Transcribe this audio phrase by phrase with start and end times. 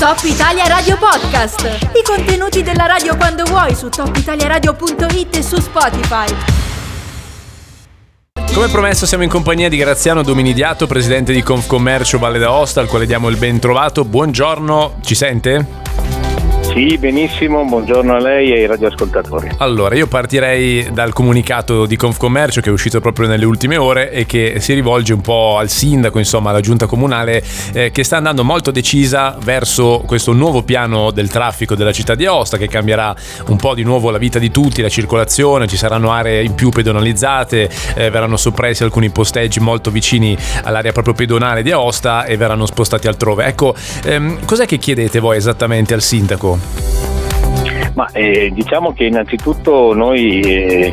[0.00, 1.60] Top Italia Radio Podcast.
[1.92, 6.24] I contenuti della radio quando vuoi su topitaliaradio.it e su Spotify.
[8.54, 13.04] Come promesso siamo in compagnia di Graziano Dominidiato, presidente di Confcommercio Valle d'Aosta, al quale
[13.04, 14.06] diamo il ben trovato.
[14.06, 15.79] Buongiorno, ci sente?
[16.72, 19.50] Sì, benissimo, buongiorno a lei e ai radioascoltatori.
[19.56, 24.24] Allora, io partirei dal comunicato di Confcommercio che è uscito proprio nelle ultime ore e
[24.24, 28.44] che si rivolge un po' al sindaco, insomma alla giunta comunale, eh, che sta andando
[28.44, 33.16] molto decisa verso questo nuovo piano del traffico della città di Aosta che cambierà
[33.48, 36.68] un po' di nuovo la vita di tutti, la circolazione, ci saranno aree in più
[36.68, 42.64] pedonalizzate, eh, verranno soppressi alcuni posteggi molto vicini all'area proprio pedonale di Aosta e verranno
[42.64, 43.46] spostati altrove.
[43.46, 46.59] Ecco, ehm, cos'è che chiedete voi esattamente al sindaco?
[47.94, 50.92] Ma eh, diciamo che innanzitutto noi eh,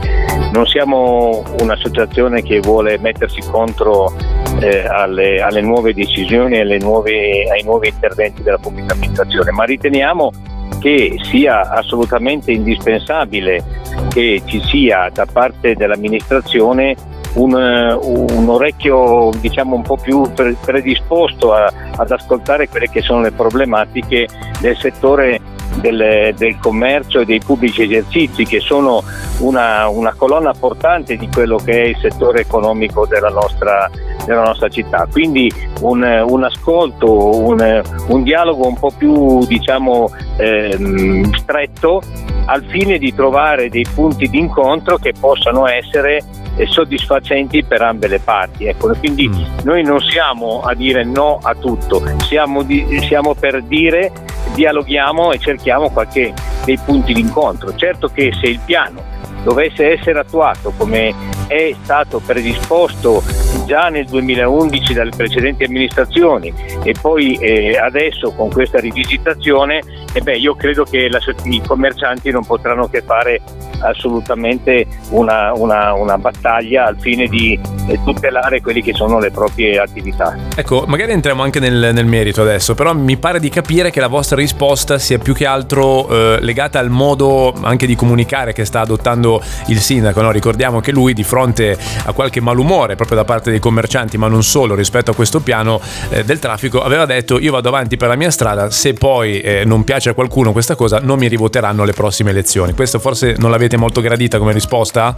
[0.51, 4.13] non siamo un'associazione che vuole mettersi contro
[4.59, 10.31] eh, alle, alle, nuove decisioni e ai nuovi interventi della pubblica amministrazione, ma riteniamo
[10.79, 13.63] che sia assolutamente indispensabile
[14.09, 16.95] che ci sia da parte dell'amministrazione
[17.33, 23.31] un, un, orecchio diciamo un po' più predisposto a, ad ascoltare quelle che sono le
[23.31, 24.27] problematiche
[24.59, 25.39] del settore
[25.79, 29.03] del, del, commercio e dei pubblici esercizi che sono
[29.39, 33.89] una, una, colonna portante di quello che è il settore economico della nostra,
[34.25, 35.07] della nostra città.
[35.11, 42.01] Quindi un, un ascolto, un, un, dialogo un po' più diciamo, ehm, stretto
[42.45, 46.21] al fine di trovare dei punti di incontro che possano essere
[46.65, 48.65] soddisfacenti per ambe le parti.
[48.65, 49.59] Ecco, quindi mm.
[49.63, 54.11] noi non siamo a dire no a tutto, siamo, di, siamo per dire
[54.53, 56.33] dialoghiamo e cerchiamo qualche
[56.65, 57.75] dei punti di incontro.
[57.75, 61.13] Certo che se il piano dovesse essere attuato come
[61.47, 63.23] è stato predisposto
[63.65, 69.81] già nel 2011 dalle precedenti amministrazioni e poi eh, adesso con questa rivisitazione,
[70.17, 73.39] eh beh, io credo che la, i commercianti non potranno che fare
[73.79, 79.77] assolutamente una, una, una battaglia al fine di eh, tutelare quelle che sono le proprie
[79.77, 80.35] attività.
[80.55, 84.07] Ecco, magari entriamo anche nel, nel, merito adesso, però mi pare di capire che la
[84.07, 88.81] vostra risposta sia più che altro eh, legata al modo anche di comunicare che sta
[88.81, 90.21] adottando il sindaco.
[90.21, 90.31] No?
[90.31, 94.43] Ricordiamo che lui di fronte a qualche malumore proprio da parte dei commercianti, ma non
[94.43, 95.79] solo rispetto a questo piano
[96.09, 99.63] eh, del traffico, aveva detto io vado avanti per la mia strada, se poi eh,
[99.65, 102.73] non piace a qualcuno questa cosa non mi rivoteranno alle prossime elezioni.
[102.73, 105.15] Questo forse non l'avete avete molto gradita come risposta?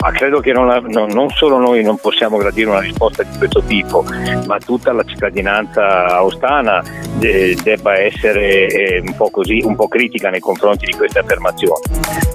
[0.00, 3.62] Ma credo che non, non, non, solo noi non possiamo gradire una risposta di questo
[3.62, 4.04] tipo,
[4.46, 6.84] ma tutta la cittadinanza austana
[7.16, 11.82] de, debba essere eh, un, po così, un, po critica nei confronti di queste affermazioni.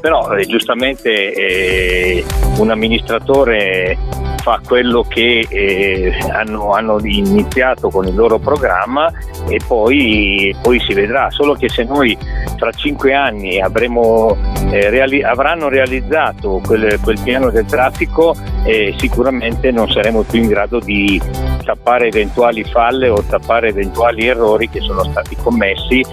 [0.01, 2.25] Però eh, giustamente eh,
[2.57, 3.97] un amministratore
[4.43, 9.09] fa quello che eh, hanno, hanno, iniziato con il loro programma
[9.47, 12.17] e poi, poi, si vedrà, solo che se noi
[12.57, 14.35] tra cinque anni avremo,
[14.69, 20.49] eh, reali- avranno realizzato quel, quel, piano del traffico eh, sicuramente non saremo più in
[20.49, 21.21] grado di
[21.63, 26.03] tappare eventuali falle o tappare eventuali errori che sono stati commessi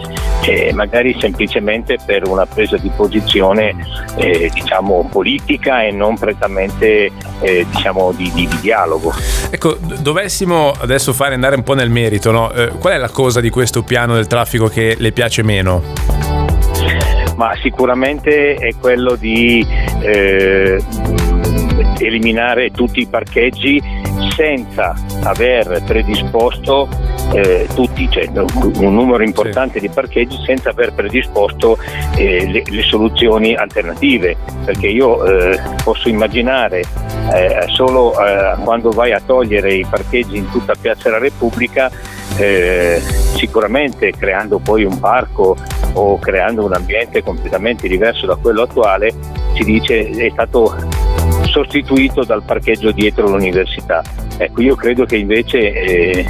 [0.42, 3.74] eh, magari semplicemente per una presa di posizione
[4.16, 9.12] eh, diciamo politica e non prettamente eh, diciamo di, di, di, dialogo.
[9.50, 12.52] Ecco, dovessimo adesso fare andare un po' nel merito, no?
[12.52, 15.82] Eh, qual è la cosa di questo piano del traffico che le piace meno?
[17.36, 19.66] Ma sicuramente è quello di
[20.02, 20.82] eh,
[21.98, 23.80] eliminare tutti i parcheggi
[24.36, 26.88] senza aver predisposto
[27.32, 29.86] eh, tutti, cioè, un numero importante sì.
[29.86, 31.78] di parcheggi senza aver predisposto
[32.16, 36.82] eh, le, le, soluzioni alternative, perché io eh, posso immaginare
[37.32, 41.90] eh, solo eh, quando vai a togliere i parcheggi in tutta Piazza della Repubblica,
[42.36, 43.00] eh,
[43.36, 45.56] sicuramente creando poi un parco
[45.92, 49.12] o creando un ambiente completamente diverso da quello attuale,
[49.54, 50.74] si dice è stato
[51.44, 54.02] sostituito dal parcheggio dietro l'università.
[54.36, 56.26] Ecco, io credo che invece eh,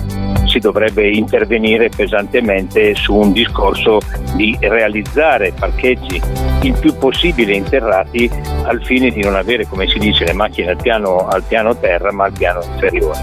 [0.51, 4.01] si dovrebbe intervenire pesantemente su un discorso
[4.35, 6.21] di realizzare parcheggi
[6.63, 8.29] il più possibile interrati
[8.65, 12.13] al fine di non avere, come si dice, le macchine al piano, al piano terra
[12.13, 13.19] ma al piano inferiore.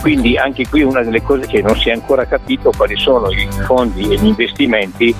[0.00, 3.46] Quindi anche qui una delle cose che non si è ancora capito quali sono i
[3.64, 5.14] fondi e gli investimenti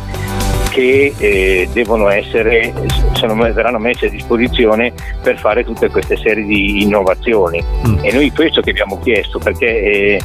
[0.70, 2.72] che eh, devono essere,
[3.12, 7.62] sono, verranno messi a disposizione per fare tutte queste serie di innovazioni.
[7.86, 7.98] Mm.
[8.02, 10.20] E noi questo che abbiamo chiesto, perché eh,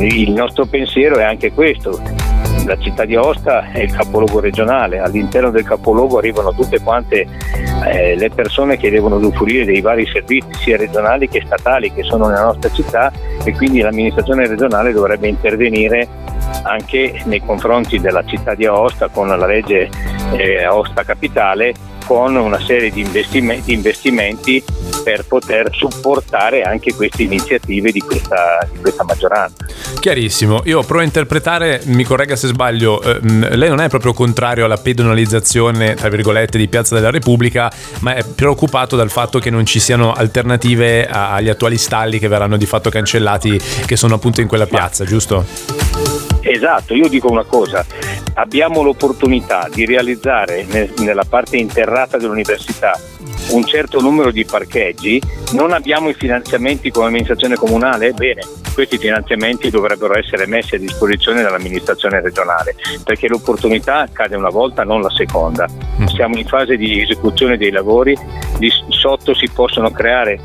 [0.00, 2.00] il nostro pensiero è anche questo.
[2.66, 7.26] La città di Aosta è il capoluogo regionale, all'interno del capoluogo arrivano tutte quante
[7.84, 12.26] eh, le persone che devono usufruire dei vari servizi sia regionali che statali che sono
[12.26, 13.12] nella nostra città
[13.44, 16.08] e quindi l'amministrazione regionale dovrebbe intervenire
[16.62, 19.88] anche nei confronti della città di Aosta con la legge
[20.32, 21.74] eh, Aosta Capitale
[22.06, 24.62] con una serie di investimenti, investimenti,
[25.02, 29.66] per poter supportare anche queste iniziative di questa, di questa, maggioranza.
[29.98, 34.64] Chiarissimo, io provo a interpretare, mi corregga se sbaglio, eh, lei non è proprio contrario
[34.64, 37.70] alla pedonalizzazione, tra virgolette, di Piazza della Repubblica,
[38.00, 42.56] ma è preoccupato dal fatto che non ci siano alternative agli attuali stalli che verranno
[42.56, 45.85] di fatto cancellati, che sono appunto in quella piazza, giusto?
[46.48, 47.84] Esatto, io dico una cosa,
[48.34, 50.64] abbiamo l'opportunità di realizzare
[50.98, 52.96] nella parte interrata dell'università
[53.50, 55.20] un certo numero di parcheggi,
[55.52, 58.12] non abbiamo i finanziamenti come amministrazione comunale?
[58.12, 58.42] Bene,
[58.74, 65.00] questi finanziamenti dovrebbero essere messi a disposizione dall'amministrazione regionale, perché l'opportunità cade una volta, non
[65.00, 65.66] la seconda.
[66.00, 66.06] Mm.
[66.06, 68.16] Siamo in fase di esecuzione dei lavori,
[68.58, 70.40] di sotto si possono creare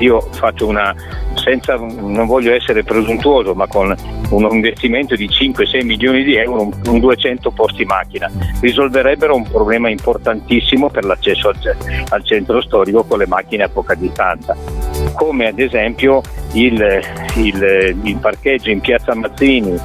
[0.00, 0.94] io faccio una,
[1.34, 3.94] senza, non voglio essere presuntuoso, ma con
[4.30, 8.30] un investimento di 5-6 milioni di euro, un, un 200 posti macchina,
[8.60, 11.76] risolverebbero un problema importantissimo per l'accesso al,
[12.08, 14.56] al centro storico con le macchine a poca distanza,
[15.14, 17.00] come ad esempio il,
[17.36, 19.78] il, il parcheggio in piazza Mazzini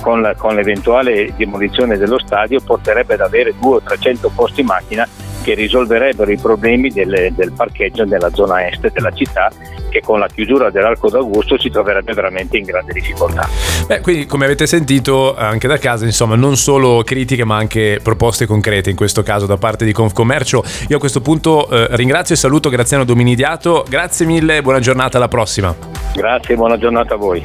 [0.00, 5.08] con, la, con l'eventuale demolizione dello stadio porterebbe ad avere 200 o 300 posti macchina
[5.42, 9.50] che risolverebbero i problemi del, del parcheggio nella zona est della città
[9.90, 13.48] che con la chiusura dell'Arco d'Augusto si troverebbe veramente in grande difficoltà.
[13.86, 18.46] Beh, quindi come avete sentito anche da casa, insomma, non solo critiche ma anche proposte
[18.46, 20.62] concrete in questo caso da parte di Confcommercio.
[20.88, 25.28] Io a questo punto eh, ringrazio e saluto Graziano Dominidiato, grazie mille, buona giornata, alla
[25.28, 25.74] prossima.
[26.14, 27.44] Grazie, buona giornata a voi.